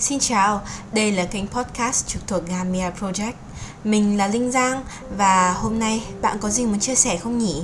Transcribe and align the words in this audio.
Xin 0.00 0.18
chào, 0.18 0.60
đây 0.92 1.12
là 1.12 1.24
kênh 1.24 1.46
podcast 1.46 2.06
trực 2.06 2.28
thuộc 2.28 2.42
Gamia 2.48 2.90
Project. 3.00 3.32
Mình 3.84 4.18
là 4.18 4.26
Linh 4.26 4.50
Giang 4.50 4.82
và 5.16 5.52
hôm 5.52 5.78
nay 5.78 6.04
bạn 6.22 6.38
có 6.40 6.50
gì 6.50 6.66
muốn 6.66 6.80
chia 6.80 6.94
sẻ 6.94 7.16
không 7.16 7.38
nhỉ? 7.38 7.62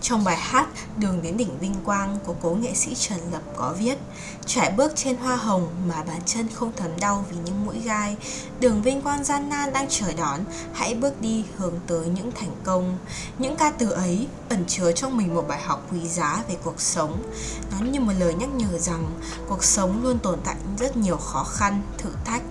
Trong 0.00 0.24
bài 0.24 0.36
hát 0.36 0.68
Đường 0.96 1.22
đến 1.22 1.36
đỉnh 1.36 1.58
vinh 1.58 1.74
quang 1.84 2.18
của 2.24 2.34
cố 2.42 2.50
nghệ 2.50 2.74
sĩ 2.74 2.94
Trần 2.94 3.18
Lập 3.32 3.42
có 3.56 3.74
viết 3.78 3.98
Trải 4.46 4.70
bước 4.70 4.92
trên 4.94 5.16
hoa 5.16 5.36
hồng 5.36 5.68
mà 5.88 6.02
bàn 6.02 6.20
chân 6.26 6.48
không 6.54 6.72
thấm 6.76 6.90
đau 7.00 7.24
vì 7.30 7.36
những 7.44 7.66
mũi 7.66 7.80
gai. 7.84 8.16
Đường 8.60 8.82
vinh 8.82 9.02
quang 9.02 9.24
gian 9.24 9.48
nan 9.48 9.72
đang 9.72 9.86
chờ 9.88 10.12
đón 10.12 10.40
Hãy 10.72 10.94
bước 10.94 11.20
đi 11.20 11.44
hướng 11.56 11.74
tới 11.86 12.06
những 12.06 12.32
thành 12.32 12.56
công. 12.64 12.98
Những 13.38 13.56
ca 13.56 13.70
từ 13.70 13.90
ấy 13.90 14.26
ẩn 14.48 14.64
chứa 14.66 14.92
trong 14.92 15.16
mình 15.16 15.34
một 15.34 15.44
bài 15.48 15.60
học 15.62 15.86
quý 15.92 16.08
giá 16.08 16.44
về 16.48 16.56
cuộc 16.64 16.80
sống. 16.80 17.22
Nó 17.70 17.86
như 17.86 18.00
một 18.00 18.12
lời 18.18 18.34
nhắc 18.34 18.48
nhở 18.54 18.78
rằng 18.78 19.04
Cuộc 19.48 19.64
sống 19.64 20.02
luôn 20.02 20.18
tồn 20.18 20.38
tại 20.44 20.56
rất 20.78 20.96
nhiều 20.96 21.16
khó 21.16 21.44
khăn, 21.44 21.82
thử 21.98 22.10
thách. 22.24 22.42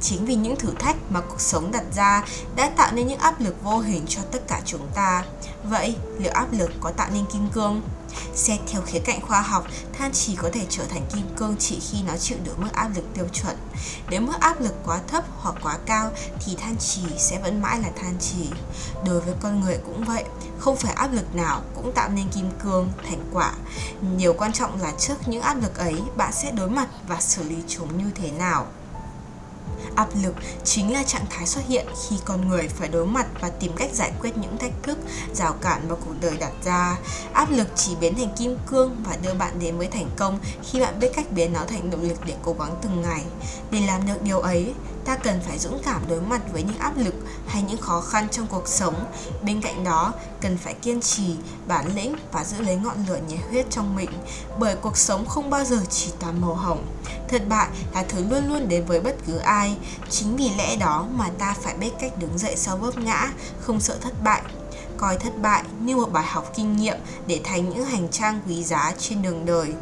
Chính 0.00 0.24
vì 0.24 0.34
những 0.34 0.56
thử 0.56 0.72
thách 0.78 0.96
mà 1.10 1.20
cuộc 1.20 1.40
sống 1.40 1.72
đặt 1.72 1.84
ra 1.94 2.24
đã 2.56 2.70
tạo 2.76 2.92
nên 2.92 3.06
những 3.06 3.18
áp 3.18 3.40
lực 3.40 3.62
vô 3.62 3.78
hình 3.78 4.04
cho 4.08 4.20
tất 4.32 4.48
cả 4.48 4.60
chúng 4.64 4.88
ta. 4.94 5.24
Vậy, 5.64 5.96
liệu 6.18 6.32
áp 6.32 6.52
lực 6.52 6.70
có 6.80 6.90
tạo 6.90 7.08
nên 7.12 7.24
kim 7.32 7.48
cương? 7.48 7.82
Xét 8.34 8.60
theo 8.66 8.82
khía 8.86 8.98
cạnh 8.98 9.20
khoa 9.20 9.40
học, 9.40 9.66
than 9.98 10.12
chỉ 10.12 10.36
có 10.36 10.50
thể 10.52 10.66
trở 10.68 10.84
thành 10.84 11.02
kim 11.14 11.26
cương 11.36 11.56
chỉ 11.58 11.80
khi 11.80 11.98
nó 12.06 12.16
chịu 12.16 12.38
được 12.44 12.58
mức 12.58 12.68
áp 12.72 12.88
lực 12.94 13.04
tiêu 13.14 13.28
chuẩn. 13.32 13.56
Nếu 14.10 14.20
mức 14.20 14.40
áp 14.40 14.60
lực 14.60 14.74
quá 14.86 15.00
thấp 15.08 15.24
hoặc 15.36 15.54
quá 15.62 15.78
cao 15.86 16.10
thì 16.40 16.56
than 16.56 16.76
chỉ 16.78 17.02
sẽ 17.18 17.38
vẫn 17.38 17.62
mãi 17.62 17.80
là 17.80 17.88
than 17.96 18.16
chỉ 18.20 18.50
Đối 19.06 19.20
với 19.20 19.34
con 19.40 19.60
người 19.60 19.78
cũng 19.86 20.04
vậy, 20.04 20.24
không 20.58 20.76
phải 20.76 20.92
áp 20.92 21.12
lực 21.12 21.34
nào 21.34 21.62
cũng 21.74 21.92
tạo 21.92 22.08
nên 22.08 22.28
kim 22.28 22.50
cương, 22.62 22.92
thành 23.08 23.30
quả. 23.32 23.52
Điều 24.16 24.32
quan 24.32 24.52
trọng 24.52 24.82
là 24.82 24.92
trước 24.98 25.14
những 25.26 25.42
áp 25.42 25.54
lực 25.54 25.78
ấy, 25.78 26.02
bạn 26.16 26.32
sẽ 26.32 26.50
đối 26.50 26.70
mặt 26.70 26.88
và 27.08 27.20
xử 27.20 27.42
lý 27.42 27.56
chúng 27.68 27.98
như 27.98 28.10
thế 28.14 28.30
nào. 28.30 28.66
Áp 29.94 30.08
lực 30.22 30.34
chính 30.64 30.92
là 30.92 31.02
trạng 31.02 31.26
thái 31.30 31.46
xuất 31.46 31.66
hiện 31.68 31.86
khi 32.08 32.16
con 32.24 32.48
người 32.48 32.68
phải 32.68 32.88
đối 32.88 33.06
mặt 33.06 33.26
và 33.40 33.48
tìm 33.50 33.72
cách 33.76 33.90
giải 33.92 34.12
quyết 34.20 34.36
những 34.36 34.58
thách 34.58 34.82
thức, 34.82 34.98
rào 35.34 35.52
cản 35.52 35.88
mà 35.88 35.94
cuộc 35.94 36.14
đời 36.20 36.36
đặt 36.40 36.52
ra. 36.64 36.96
Áp 37.32 37.50
lực 37.50 37.68
chỉ 37.76 37.96
biến 38.00 38.14
thành 38.14 38.34
kim 38.38 38.56
cương 38.66 38.96
và 39.08 39.16
đưa 39.22 39.34
bạn 39.34 39.58
đến 39.60 39.78
với 39.78 39.86
thành 39.86 40.10
công 40.16 40.38
khi 40.62 40.80
bạn 40.80 41.00
biết 41.00 41.12
cách 41.14 41.32
biến 41.32 41.52
nó 41.52 41.60
thành 41.68 41.90
động 41.90 42.02
lực 42.02 42.18
để 42.26 42.34
cố 42.42 42.56
gắng 42.58 42.76
từng 42.82 43.02
ngày. 43.02 43.24
Để 43.70 43.80
làm 43.80 44.06
được 44.06 44.22
điều 44.22 44.40
ấy, 44.40 44.74
ta 45.08 45.16
cần 45.16 45.40
phải 45.48 45.58
dũng 45.58 45.80
cảm 45.84 46.02
đối 46.08 46.20
mặt 46.20 46.40
với 46.52 46.62
những 46.62 46.78
áp 46.78 46.92
lực 46.96 47.14
hay 47.46 47.62
những 47.62 47.80
khó 47.80 48.00
khăn 48.00 48.28
trong 48.30 48.46
cuộc 48.46 48.68
sống. 48.68 48.94
Bên 49.42 49.60
cạnh 49.60 49.84
đó, 49.84 50.12
cần 50.40 50.58
phải 50.58 50.74
kiên 50.74 51.00
trì, 51.00 51.36
bản 51.68 51.94
lĩnh 51.94 52.16
và 52.32 52.44
giữ 52.44 52.60
lấy 52.60 52.76
ngọn 52.76 52.96
lửa 53.08 53.18
nhiệt 53.28 53.40
huyết 53.50 53.66
trong 53.70 53.96
mình, 53.96 54.10
bởi 54.58 54.76
cuộc 54.76 54.96
sống 54.96 55.26
không 55.26 55.50
bao 55.50 55.64
giờ 55.64 55.80
chỉ 55.90 56.10
toàn 56.20 56.40
màu 56.40 56.54
hồng. 56.54 56.86
Thất 57.28 57.48
bại 57.48 57.68
là 57.94 58.02
thứ 58.02 58.24
luôn 58.30 58.48
luôn 58.48 58.68
đến 58.68 58.84
với 58.84 59.00
bất 59.00 59.16
cứ 59.26 59.36
ai, 59.36 59.76
chính 60.10 60.36
vì 60.36 60.50
lẽ 60.58 60.76
đó 60.76 61.06
mà 61.16 61.28
ta 61.38 61.54
phải 61.62 61.74
biết 61.74 61.90
cách 62.00 62.18
đứng 62.18 62.38
dậy 62.38 62.56
sau 62.56 62.76
vấp 62.76 62.98
ngã, 62.98 63.32
không 63.60 63.80
sợ 63.80 63.96
thất 64.00 64.22
bại 64.24 64.42
coi 64.96 65.16
thất 65.16 65.38
bại 65.42 65.62
như 65.80 65.96
một 65.96 66.12
bài 66.12 66.24
học 66.26 66.52
kinh 66.56 66.76
nghiệm 66.76 66.96
để 67.26 67.40
thành 67.44 67.68
những 67.68 67.84
hành 67.84 68.08
trang 68.08 68.40
quý 68.46 68.64
giá 68.64 68.92
trên 68.98 69.22
đường 69.22 69.46
đời 69.46 69.72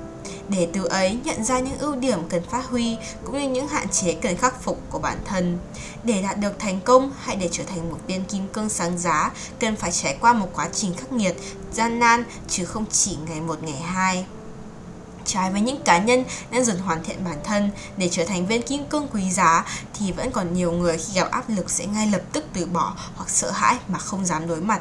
để 0.49 0.69
từ 0.73 0.85
ấy 0.85 1.19
nhận 1.25 1.45
ra 1.45 1.59
những 1.59 1.79
ưu 1.79 1.97
điểm 1.97 2.19
cần 2.29 2.43
phát 2.51 2.67
huy 2.67 2.97
cũng 3.25 3.39
như 3.39 3.49
những 3.49 3.69
hạn 3.69 3.89
chế 3.89 4.13
cần 4.13 4.37
khắc 4.37 4.63
phục 4.63 4.81
của 4.91 4.99
bản 4.99 5.19
thân. 5.25 5.59
Để 6.05 6.23
đạt 6.23 6.39
được 6.39 6.59
thành 6.59 6.81
công 6.81 7.13
hay 7.21 7.37
để 7.37 7.49
trở 7.53 7.65
thành 7.65 7.91
một 7.91 7.99
viên 8.07 8.25
kim 8.25 8.49
cương 8.49 8.69
sáng 8.69 8.99
giá, 8.99 9.31
cần 9.61 9.77
phải 9.77 9.93
trải 9.93 10.17
qua 10.21 10.33
một 10.33 10.49
quá 10.55 10.69
trình 10.73 10.95
khắc 10.95 11.13
nghiệt, 11.13 11.37
gian 11.73 11.99
nan 11.99 12.25
chứ 12.49 12.65
không 12.65 12.85
chỉ 12.91 13.17
ngày 13.29 13.41
một 13.41 13.63
ngày 13.63 13.81
hai 13.81 14.27
trái 15.27 15.51
với 15.51 15.61
những 15.61 15.83
cá 15.83 15.99
nhân 15.99 16.25
đang 16.51 16.65
dần 16.65 16.79
hoàn 16.79 17.05
thiện 17.05 17.25
bản 17.25 17.39
thân 17.45 17.71
để 17.97 18.09
trở 18.13 18.25
thành 18.25 18.47
viên 18.47 18.63
kim 18.63 18.87
cương 18.87 19.09
quý 19.13 19.31
giá 19.31 19.65
thì 19.95 20.13
vẫn 20.13 20.31
còn 20.31 20.55
nhiều 20.55 20.73
người 20.73 20.99
khi 20.99 21.13
gặp 21.15 21.31
áp 21.31 21.45
lực 21.49 21.71
sẽ 21.71 21.87
ngay 21.87 22.07
lập 22.07 22.23
tức 22.33 22.45
từ 22.53 22.67
bỏ 22.67 22.97
hoặc 23.17 23.31
sợ 23.31 23.51
hãi 23.51 23.79
mà 23.89 23.99
không 23.99 24.27
dám 24.27 24.49
đối 24.49 24.61
mặt. 24.61 24.81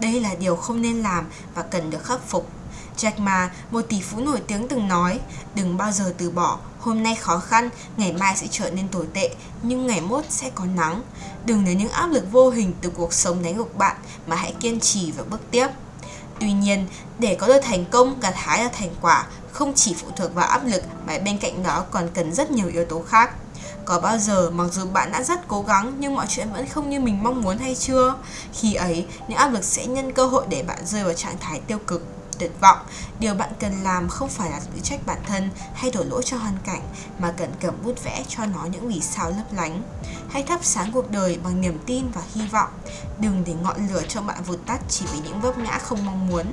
Đây 0.00 0.20
là 0.20 0.34
điều 0.34 0.56
không 0.56 0.82
nên 0.82 1.02
làm 1.02 1.26
và 1.54 1.62
cần 1.62 1.90
được 1.90 2.04
khắc 2.04 2.20
phục. 2.28 2.50
Jack 2.98 3.18
Ma, 3.18 3.50
một 3.70 3.82
tỷ 3.88 4.00
phú 4.00 4.20
nổi 4.20 4.40
tiếng 4.46 4.68
từng 4.68 4.88
nói, 4.88 5.20
đừng 5.54 5.76
bao 5.76 5.92
giờ 5.92 6.14
từ 6.18 6.30
bỏ, 6.30 6.58
hôm 6.78 7.02
nay 7.02 7.14
khó 7.14 7.38
khăn, 7.38 7.70
ngày 7.96 8.12
mai 8.12 8.36
sẽ 8.36 8.46
trở 8.50 8.70
nên 8.70 8.88
tồi 8.88 9.06
tệ, 9.14 9.30
nhưng 9.62 9.86
ngày 9.86 10.00
mốt 10.00 10.24
sẽ 10.28 10.50
có 10.54 10.64
nắng. 10.64 11.02
Đừng 11.44 11.64
để 11.64 11.74
những 11.74 11.88
áp 11.88 12.06
lực 12.06 12.32
vô 12.32 12.50
hình 12.50 12.72
từ 12.80 12.90
cuộc 12.90 13.12
sống 13.12 13.42
đánh 13.42 13.56
gục 13.56 13.78
bạn, 13.78 13.96
mà 14.26 14.36
hãy 14.36 14.54
kiên 14.60 14.80
trì 14.80 15.12
và 15.12 15.24
bước 15.30 15.40
tiếp. 15.50 15.68
Tuy 16.40 16.52
nhiên, 16.52 16.86
để 17.18 17.34
có 17.34 17.46
được 17.46 17.60
thành 17.62 17.84
công, 17.84 18.20
gặt 18.20 18.34
hái 18.36 18.64
là 18.64 18.70
thành 18.72 18.90
quả, 19.00 19.26
không 19.52 19.72
chỉ 19.74 19.94
phụ 19.94 20.06
thuộc 20.16 20.34
vào 20.34 20.48
áp 20.48 20.66
lực 20.66 20.82
mà 21.06 21.18
bên 21.18 21.38
cạnh 21.38 21.62
đó 21.62 21.84
còn 21.90 22.08
cần 22.14 22.34
rất 22.34 22.50
nhiều 22.50 22.68
yếu 22.68 22.84
tố 22.84 23.02
khác. 23.08 23.30
Có 23.84 24.00
bao 24.00 24.18
giờ 24.18 24.50
mặc 24.50 24.66
dù 24.72 24.86
bạn 24.86 25.12
đã 25.12 25.22
rất 25.22 25.48
cố 25.48 25.62
gắng 25.62 25.94
nhưng 25.98 26.14
mọi 26.14 26.26
chuyện 26.28 26.52
vẫn 26.52 26.66
không 26.66 26.90
như 26.90 27.00
mình 27.00 27.22
mong 27.22 27.42
muốn 27.42 27.58
hay 27.58 27.74
chưa? 27.74 28.14
Khi 28.52 28.74
ấy, 28.74 29.06
những 29.28 29.38
áp 29.38 29.48
lực 29.48 29.64
sẽ 29.64 29.86
nhân 29.86 30.12
cơ 30.12 30.26
hội 30.26 30.44
để 30.48 30.62
bạn 30.62 30.78
rơi 30.86 31.04
vào 31.04 31.14
trạng 31.14 31.38
thái 31.40 31.60
tiêu 31.60 31.78
cực 31.86 32.17
tuyệt 32.38 32.52
vọng. 32.60 32.78
Điều 33.20 33.34
bạn 33.34 33.50
cần 33.60 33.82
làm 33.82 34.08
không 34.08 34.28
phải 34.28 34.50
là 34.50 34.60
tự 34.60 34.80
trách 34.82 35.06
bản 35.06 35.18
thân 35.26 35.50
hay 35.74 35.90
đổ 35.90 36.04
lỗi 36.04 36.22
cho 36.24 36.36
hoàn 36.36 36.56
cảnh, 36.64 36.82
mà 37.18 37.34
cần 37.36 37.52
cầm 37.60 37.74
bút 37.84 38.04
vẽ 38.04 38.24
cho 38.28 38.46
nó 38.46 38.64
những 38.72 38.88
vì 38.88 39.00
sao 39.00 39.30
lấp 39.30 39.52
lánh. 39.52 39.82
Hãy 40.30 40.42
thắp 40.42 40.60
sáng 40.62 40.92
cuộc 40.92 41.10
đời 41.10 41.38
bằng 41.44 41.60
niềm 41.60 41.78
tin 41.86 42.04
và 42.14 42.22
hy 42.34 42.46
vọng. 42.46 42.70
Đừng 43.18 43.44
để 43.46 43.54
ngọn 43.62 43.88
lửa 43.88 44.02
trong 44.08 44.26
bạn 44.26 44.42
vụt 44.42 44.58
tắt 44.66 44.80
chỉ 44.88 45.06
vì 45.12 45.18
những 45.18 45.40
vấp 45.40 45.58
ngã 45.58 45.78
không 45.78 46.06
mong 46.06 46.26
muốn. 46.26 46.46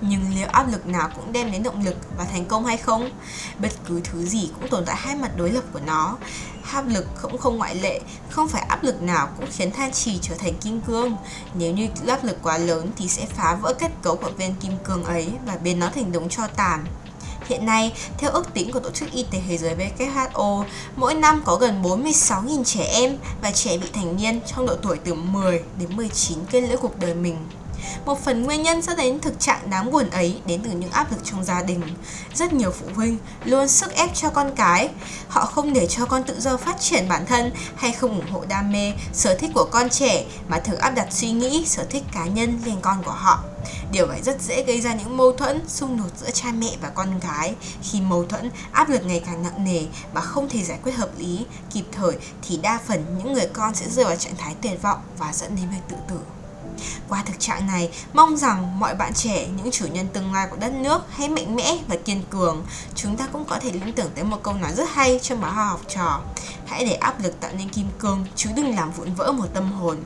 Nhưng 0.00 0.34
liệu 0.34 0.48
áp 0.48 0.68
lực 0.68 0.86
nào 0.86 1.10
cũng 1.16 1.32
đem 1.32 1.52
đến 1.52 1.62
động 1.62 1.84
lực 1.84 1.96
và 2.18 2.24
thành 2.24 2.44
công 2.44 2.66
hay 2.66 2.76
không? 2.76 3.10
Bất 3.58 3.72
cứ 3.88 4.00
thứ 4.04 4.26
gì 4.26 4.50
cũng 4.54 4.68
tồn 4.68 4.84
tại 4.84 4.96
hai 4.96 5.16
mặt 5.16 5.30
đối 5.36 5.50
lập 5.50 5.64
của 5.72 5.80
nó 5.86 6.16
áp 6.72 6.88
lực 6.88 7.06
cũng 7.22 7.38
không 7.38 7.56
ngoại 7.56 7.74
lệ 7.74 8.00
không 8.30 8.48
phải 8.48 8.62
áp 8.62 8.82
lực 8.84 9.02
nào 9.02 9.28
cũng 9.36 9.46
khiến 9.52 9.70
than 9.70 9.92
trì 9.92 10.18
trở 10.22 10.34
thành 10.34 10.54
kim 10.54 10.80
cương 10.80 11.16
nếu 11.54 11.72
như 11.72 11.88
áp 12.06 12.24
lực 12.24 12.36
quá 12.42 12.58
lớn 12.58 12.90
thì 12.96 13.08
sẽ 13.08 13.26
phá 13.26 13.54
vỡ 13.54 13.74
kết 13.78 13.90
cấu 14.02 14.16
của 14.16 14.30
viên 14.30 14.54
kim 14.54 14.72
cương 14.84 15.04
ấy 15.04 15.28
và 15.46 15.56
biến 15.56 15.78
nó 15.78 15.90
thành 15.94 16.12
đống 16.12 16.28
cho 16.28 16.46
tàn 16.46 16.84
Hiện 17.50 17.66
nay, 17.66 17.92
theo 18.18 18.30
ước 18.30 18.54
tính 18.54 18.72
của 18.72 18.80
Tổ 18.80 18.90
chức 18.90 19.12
Y 19.12 19.22
tế 19.22 19.42
Thế 19.48 19.58
giới 19.58 19.76
WHO, 19.76 20.64
mỗi 20.96 21.14
năm 21.14 21.42
có 21.44 21.56
gần 21.56 21.82
46.000 21.82 22.64
trẻ 22.64 22.84
em 22.84 23.16
và 23.42 23.50
trẻ 23.50 23.76
vị 23.76 23.88
thành 23.92 24.16
niên 24.16 24.40
trong 24.46 24.66
độ 24.66 24.76
tuổi 24.82 24.98
từ 25.04 25.14
10 25.14 25.62
đến 25.78 25.96
19 25.96 26.38
kết 26.50 26.60
liễu 26.60 26.78
cuộc 26.80 26.98
đời 26.98 27.14
mình. 27.14 27.36
Một 28.04 28.24
phần 28.24 28.42
nguyên 28.42 28.62
nhân 28.62 28.82
dẫn 28.82 28.96
đến 28.96 29.20
thực 29.20 29.40
trạng 29.40 29.70
đáng 29.70 29.90
buồn 29.90 30.10
ấy 30.10 30.40
đến 30.46 30.60
từ 30.64 30.70
những 30.70 30.90
áp 30.90 31.12
lực 31.12 31.20
trong 31.24 31.44
gia 31.44 31.62
đình. 31.62 31.82
Rất 32.34 32.52
nhiều 32.52 32.70
phụ 32.70 32.86
huynh 32.94 33.18
luôn 33.44 33.68
sức 33.68 33.94
ép 33.94 34.14
cho 34.14 34.30
con 34.30 34.50
cái. 34.56 34.88
Họ 35.28 35.46
không 35.46 35.72
để 35.72 35.86
cho 35.86 36.06
con 36.06 36.24
tự 36.24 36.40
do 36.40 36.56
phát 36.56 36.80
triển 36.80 37.08
bản 37.08 37.26
thân 37.26 37.52
hay 37.76 37.92
không 37.92 38.10
ủng 38.10 38.30
hộ 38.30 38.44
đam 38.48 38.72
mê, 38.72 38.92
sở 39.12 39.34
thích 39.34 39.50
của 39.54 39.68
con 39.70 39.88
trẻ 39.88 40.24
mà 40.48 40.60
thường 40.60 40.78
áp 40.78 40.90
đặt 40.90 41.06
suy 41.10 41.30
nghĩ, 41.30 41.64
sở 41.66 41.84
thích 41.84 42.02
cá 42.12 42.24
nhân 42.24 42.60
lên 42.64 42.76
con 42.82 43.02
của 43.02 43.10
họ. 43.10 43.44
Điều 43.92 44.06
ấy 44.06 44.22
rất 44.22 44.42
dễ 44.42 44.62
gây 44.62 44.80
ra 44.80 44.94
những 44.94 45.16
mâu 45.16 45.32
thuẫn, 45.32 45.68
xung 45.68 45.98
đột 45.98 46.10
giữa 46.20 46.30
cha 46.30 46.48
mẹ 46.52 46.70
và 46.80 46.88
con 46.88 47.20
gái. 47.20 47.54
Khi 47.82 48.00
mâu 48.00 48.24
thuẫn, 48.24 48.50
áp 48.72 48.88
lực 48.88 49.04
ngày 49.04 49.22
càng 49.26 49.42
nặng 49.42 49.64
nề 49.64 49.84
và 50.12 50.20
không 50.20 50.48
thể 50.48 50.62
giải 50.62 50.78
quyết 50.82 50.92
hợp 50.92 51.10
lý, 51.18 51.46
kịp 51.70 51.84
thời 51.92 52.12
thì 52.42 52.56
đa 52.56 52.80
phần 52.86 53.04
những 53.18 53.32
người 53.32 53.46
con 53.52 53.74
sẽ 53.74 53.88
rơi 53.88 54.04
vào 54.04 54.16
trạng 54.16 54.36
thái 54.36 54.54
tuyệt 54.62 54.82
vọng 54.82 54.98
và 55.18 55.32
dẫn 55.32 55.56
đến 55.56 55.70
việc 55.70 55.82
tự 55.88 55.96
tử. 56.08 56.39
Qua 57.08 57.22
thực 57.26 57.40
trạng 57.40 57.66
này, 57.66 57.90
mong 58.12 58.36
rằng 58.36 58.80
mọi 58.80 58.94
bạn 58.94 59.14
trẻ, 59.14 59.48
những 59.56 59.70
chủ 59.70 59.86
nhân 59.86 60.06
tương 60.12 60.34
lai 60.34 60.46
của 60.50 60.56
đất 60.56 60.72
nước 60.72 61.02
hãy 61.10 61.28
mạnh 61.28 61.56
mẽ 61.56 61.78
và 61.88 61.96
kiên 61.96 62.22
cường. 62.30 62.64
Chúng 62.94 63.16
ta 63.16 63.26
cũng 63.32 63.44
có 63.44 63.58
thể 63.60 63.72
liên 63.72 63.92
tưởng 63.92 64.10
tới 64.14 64.24
một 64.24 64.42
câu 64.42 64.54
nói 64.54 64.72
rất 64.74 64.88
hay 64.92 65.20
trong 65.22 65.40
báo 65.40 65.52
học 65.52 65.80
trò. 65.88 66.20
Hãy 66.66 66.84
để 66.84 66.92
áp 66.92 67.22
lực 67.22 67.40
tạo 67.40 67.50
nên 67.58 67.68
kim 67.68 67.86
cương, 67.98 68.26
chứ 68.36 68.50
đừng 68.56 68.76
làm 68.76 68.92
vụn 68.92 69.14
vỡ 69.14 69.32
một 69.32 69.46
tâm 69.54 69.72
hồn. 69.72 69.96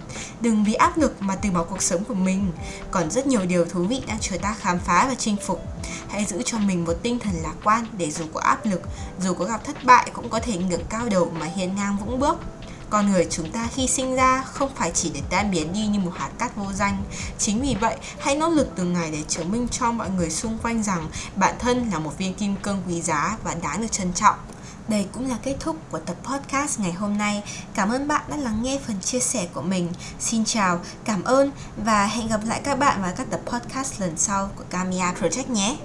Đừng 0.40 0.64
vì 0.64 0.74
áp 0.74 0.98
lực 0.98 1.22
mà 1.22 1.36
từ 1.36 1.50
bỏ 1.50 1.64
cuộc 1.64 1.82
sống 1.82 2.04
của 2.04 2.14
mình. 2.14 2.52
Còn 2.90 3.10
rất 3.10 3.26
nhiều 3.26 3.44
điều 3.46 3.64
thú 3.64 3.84
vị 3.84 4.02
đang 4.06 4.18
chờ 4.20 4.36
ta 4.38 4.54
khám 4.60 4.78
phá 4.78 5.06
và 5.08 5.14
chinh 5.14 5.36
phục. 5.46 5.62
Hãy 6.08 6.24
giữ 6.24 6.42
cho 6.44 6.58
mình 6.58 6.84
một 6.84 6.94
tinh 7.02 7.18
thần 7.18 7.34
lạc 7.42 7.54
quan 7.64 7.86
để 7.98 8.10
dù 8.10 8.24
có 8.34 8.40
áp 8.40 8.66
lực, 8.66 8.80
dù 9.20 9.34
có 9.34 9.44
gặp 9.44 9.64
thất 9.64 9.84
bại 9.84 10.10
cũng 10.12 10.28
có 10.28 10.40
thể 10.40 10.56
ngẩng 10.56 10.84
cao 10.88 11.08
đầu 11.10 11.32
mà 11.40 11.46
hiên 11.46 11.76
ngang 11.76 11.96
vững 11.96 12.18
bước. 12.18 12.36
Con 12.90 13.12
người 13.12 13.26
chúng 13.30 13.52
ta 13.52 13.68
khi 13.74 13.86
sinh 13.86 14.14
ra 14.14 14.42
không 14.42 14.70
phải 14.74 14.90
chỉ 14.94 15.10
để 15.14 15.20
tan 15.30 15.50
biến 15.50 15.72
đi 15.72 15.86
như 15.86 15.98
một 15.98 16.12
hạt 16.14 16.30
cát 16.38 16.56
vô 16.56 16.72
danh. 16.72 17.02
Chính 17.38 17.62
vì 17.62 17.74
vậy, 17.80 17.96
hãy 18.18 18.36
nỗ 18.36 18.48
lực 18.48 18.68
từng 18.76 18.92
ngày 18.92 19.10
để 19.10 19.22
chứng 19.28 19.52
minh 19.52 19.68
cho 19.70 19.92
mọi 19.92 20.10
người 20.10 20.30
xung 20.30 20.58
quanh 20.58 20.82
rằng 20.82 21.08
bản 21.36 21.54
thân 21.58 21.90
là 21.92 21.98
một 21.98 22.18
viên 22.18 22.34
kim 22.34 22.56
cương 22.56 22.82
quý 22.88 23.02
giá 23.02 23.36
và 23.44 23.54
đáng 23.54 23.80
được 23.80 23.92
trân 23.92 24.12
trọng. 24.12 24.36
Đây 24.88 25.06
cũng 25.12 25.28
là 25.28 25.36
kết 25.42 25.56
thúc 25.60 25.76
của 25.90 25.98
tập 25.98 26.16
podcast 26.24 26.80
ngày 26.80 26.92
hôm 26.92 27.18
nay. 27.18 27.42
Cảm 27.74 27.88
ơn 27.88 28.08
bạn 28.08 28.22
đã 28.28 28.36
lắng 28.36 28.62
nghe 28.62 28.80
phần 28.86 29.00
chia 29.00 29.20
sẻ 29.20 29.46
của 29.54 29.62
mình. 29.62 29.92
Xin 30.20 30.44
chào, 30.44 30.80
cảm 31.04 31.24
ơn 31.24 31.50
và 31.84 32.06
hẹn 32.06 32.28
gặp 32.28 32.40
lại 32.44 32.60
các 32.64 32.78
bạn 32.78 33.02
vào 33.02 33.12
các 33.16 33.26
tập 33.30 33.40
podcast 33.46 34.00
lần 34.00 34.12
sau 34.16 34.50
của 34.56 34.64
Camia 34.70 35.12
Project 35.20 35.50
nhé. 35.50 35.76